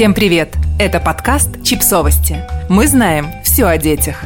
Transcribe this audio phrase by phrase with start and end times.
[0.00, 0.54] Всем привет!
[0.78, 2.42] Это подкаст «Чипсовости».
[2.70, 4.22] Мы знаем все о детях.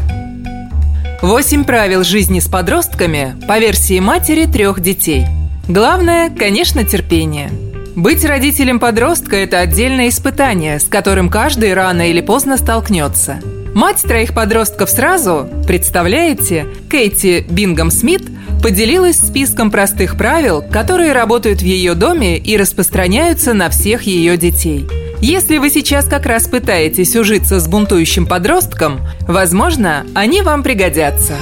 [1.21, 5.27] Восемь правил жизни с подростками по версии матери трех детей.
[5.67, 7.51] Главное, конечно, терпение.
[7.97, 13.41] Быть родителем подростка– это отдельное испытание, с которым каждый рано или поздно столкнется.
[13.75, 18.23] Мать троих подростков сразу, представляете, Кейти Бингом Смит
[18.63, 24.87] поделилась списком простых правил, которые работают в ее доме и распространяются на всех ее детей–
[25.21, 31.35] если вы сейчас как раз пытаетесь ужиться с бунтующим подростком, возможно, они вам пригодятся.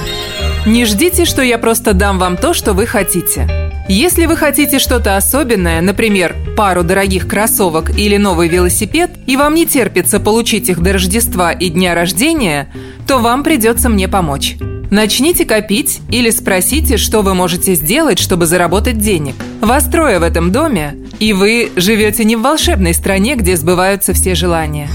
[0.65, 3.71] Не ждите, что я просто дам вам то, что вы хотите.
[3.89, 9.65] Если вы хотите что-то особенное, например, пару дорогих кроссовок или новый велосипед, и вам не
[9.65, 12.69] терпится получить их до Рождества и дня рождения,
[13.05, 14.55] то вам придется мне помочь.
[14.89, 19.35] Начните копить или спросите, что вы можете сделать, чтобы заработать денег.
[19.59, 24.35] Вас трое в этом доме, и вы живете не в волшебной стране, где сбываются все
[24.35, 24.89] желания.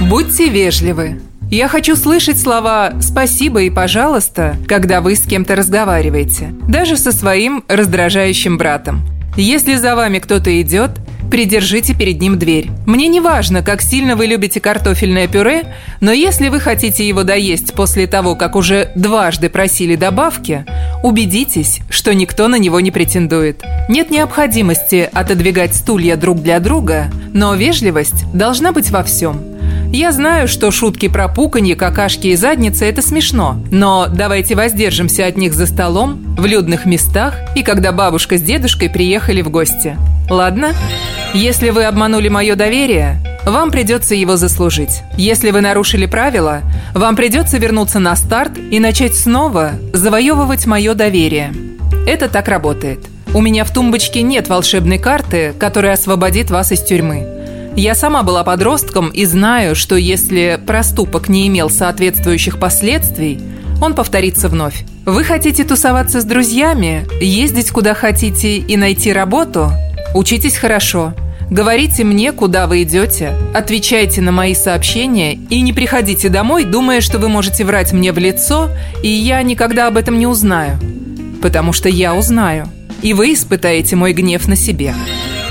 [0.00, 1.20] Будьте вежливы.
[1.50, 7.62] Я хочу слышать слова «спасибо» и «пожалуйста», когда вы с кем-то разговариваете, даже со своим
[7.68, 9.02] раздражающим братом.
[9.36, 10.92] Если за вами кто-то идет,
[11.30, 12.70] придержите перед ним дверь.
[12.86, 17.72] Мне не важно, как сильно вы любите картофельное пюре, но если вы хотите его доесть
[17.74, 20.64] после того, как уже дважды просили добавки,
[21.02, 23.62] убедитесь, что никто на него не претендует.
[23.88, 29.40] Нет необходимости отодвигать стулья друг для друга, но вежливость должна быть во всем.
[29.92, 35.36] Я знаю, что шутки про пуканье, какашки и задницы– это смешно, но давайте воздержимся от
[35.36, 39.96] них за столом, в людных местах и когда бабушка с дедушкой приехали в гости.
[40.28, 40.74] Ладно?
[41.32, 45.02] Если вы обманули мое доверие, вам придется его заслужить.
[45.16, 51.52] Если вы нарушили правила, вам придется вернуться на старт и начать снова завоевывать мое доверие.
[52.04, 52.98] Это так работает.
[53.32, 57.28] У меня в тумбочке нет волшебной карты, которая освободит вас из тюрьмы.
[57.76, 63.40] Я сама была подростком и знаю, что если проступок не имел соответствующих последствий,
[63.80, 64.84] он повторится вновь.
[65.06, 69.70] Вы хотите тусоваться с друзьями, ездить куда хотите и найти работу?
[70.12, 71.14] Учитесь хорошо.
[71.50, 77.18] Говорите мне, куда вы идете, отвечайте на мои сообщения и не приходите домой, думая, что
[77.18, 78.70] вы можете врать мне в лицо,
[79.02, 80.78] и я никогда об этом не узнаю.
[81.42, 82.68] Потому что я узнаю,
[83.02, 84.94] и вы испытаете мой гнев на себе.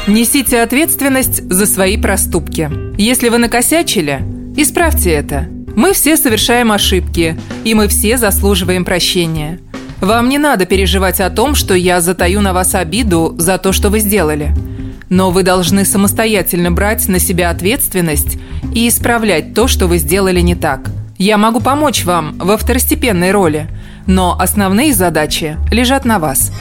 [0.08, 2.72] Несите ответственность за свои проступки.
[2.98, 4.22] Если вы накосячили,
[4.56, 5.50] исправьте это.
[5.76, 9.59] Мы все совершаем ошибки, и мы все заслуживаем прощения.
[10.00, 13.90] Вам не надо переживать о том, что я затаю на вас обиду за то, что
[13.90, 14.54] вы сделали–
[15.09, 18.38] но вы должны самостоятельно брать на себя ответственность
[18.74, 20.90] и исправлять то, что вы сделали не так.
[21.18, 23.68] Я могу помочь вам во второстепенной роли,
[24.08, 26.52] но основные задачи лежат на вас.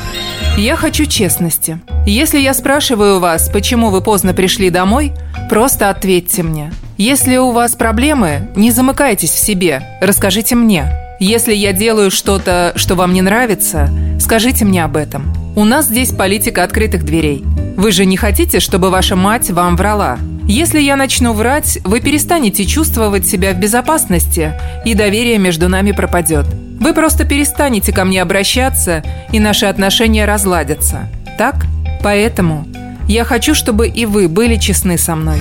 [0.56, 1.80] Я хочу честности.
[2.06, 5.12] Если я спрашиваю вас, почему вы поздно пришли домой,
[5.48, 6.72] просто ответьте мне.
[6.96, 10.92] Если у вас проблемы, не замыкайтесь в себе, расскажите мне.
[11.20, 13.88] Если я делаю что-то, что вам не нравится,
[14.20, 15.32] скажите мне об этом.
[15.54, 17.44] У нас здесь политика открытых дверей.
[17.78, 20.18] Вы же не хотите, чтобы ваша мать вам врала?
[20.48, 26.46] Если я начну врать, вы перестанете чувствовать себя в безопасности, и доверие между нами пропадет.
[26.80, 31.08] Вы просто перестанете ко мне обращаться, и наши отношения разладятся.
[31.38, 31.66] Так?
[32.02, 32.66] Поэтому
[33.06, 35.40] я хочу, чтобы и вы были честны со мной.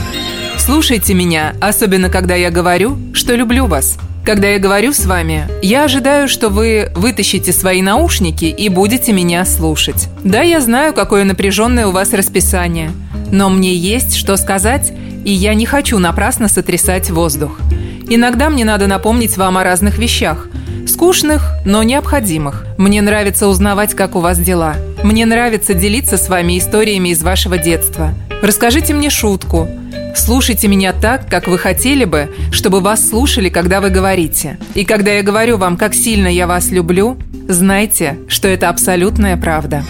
[0.67, 3.97] Слушайте меня, особенно когда я говорю, что люблю вас.
[4.25, 9.45] Когда я говорю с вами, я ожидаю, что вы вытащите свои наушники и будете меня
[9.45, 10.09] слушать.
[10.25, 12.91] Да, я знаю, какое напряженное у вас расписание,
[13.31, 14.91] но мне есть что сказать,
[15.23, 17.61] и я не хочу напрасно сотрясать воздух.
[18.09, 20.49] Иногда мне надо напомнить вам о разных вещах,
[20.85, 22.65] скучных, но необходимых.
[22.77, 24.75] Мне нравится узнавать, как у вас дела.
[25.01, 28.13] Мне нравится делиться с вами историями из вашего детства.
[28.41, 29.69] Расскажите мне шутку–
[30.17, 34.57] Слушайте меня так, как вы хотели бы, чтобы вас слушали, когда вы говорите.
[34.73, 37.17] И когда я говорю вам, как сильно я вас люблю,
[37.47, 39.85] знайте, что это абсолютная правда.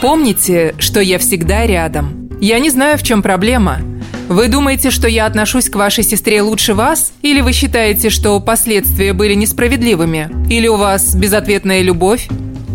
[0.00, 2.30] Помните, что я всегда рядом.
[2.40, 3.80] Я не знаю, в чем проблема.
[4.28, 7.12] Вы думаете, что я отношусь к вашей сестре лучше вас?
[7.22, 10.30] Или вы считаете, что последствия были несправедливыми?
[10.48, 12.28] Или у вас безответная любовь?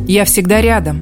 [0.05, 1.01] Я всегда рядом.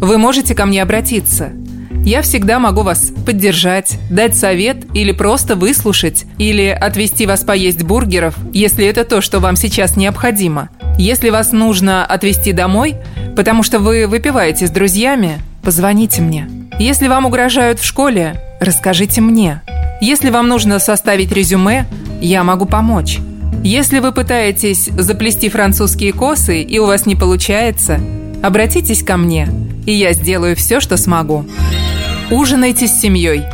[0.00, 1.50] Вы можете ко мне обратиться–
[2.06, 8.36] я всегда могу вас поддержать, дать совет или просто выслушать, или отвезти вас поесть бургеров,
[8.52, 10.70] если это то, что вам сейчас необходимо.
[10.98, 12.94] Если вас нужно отвезти домой,
[13.34, 16.48] потому что вы выпиваете с друзьями, позвоните мне.
[16.78, 19.62] Если вам угрожают в школе, расскажите мне.
[20.00, 21.86] Если вам нужно составить резюме,
[22.20, 23.18] я могу помочь.
[23.64, 27.98] Если вы пытаетесь заплести французские косы и у вас не получается,
[28.44, 29.48] обратитесь ко мне,
[29.86, 31.46] и я сделаю все, что смогу.
[32.30, 33.44] Ужинайте с семьей.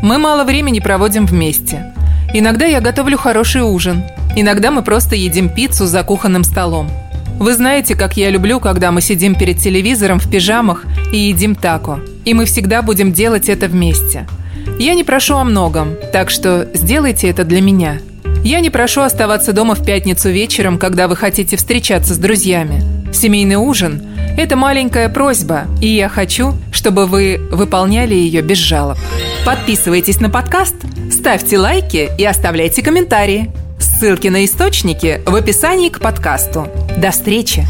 [0.00, 1.92] Мы мало времени проводим вместе.
[2.32, 4.04] Иногда я готовлю хороший ужин.
[4.36, 6.88] Иногда мы просто едим пиццу за кухонным столом.
[7.40, 11.98] Вы знаете, как я люблю, когда мы сидим перед телевизором в пижамах и едим тако.
[12.24, 14.28] И мы всегда будем делать это вместе.
[14.78, 17.98] Я не прошу о многом, так что сделайте это для меня.
[18.44, 22.84] Я не прошу оставаться дома в пятницу вечером, когда вы хотите встречаться с друзьями.
[23.12, 24.00] Семейный ужин–
[24.36, 28.98] это маленькая просьба, и я хочу, чтобы вы выполняли ее без жалоб.
[29.44, 30.76] Подписывайтесь на подкаст,
[31.10, 33.50] ставьте лайки и оставляйте комментарии.
[33.78, 36.68] Ссылки на источники в описании к подкасту.
[36.96, 37.66] До встречи!